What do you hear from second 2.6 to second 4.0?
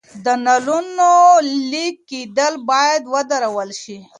باید ودرول شي.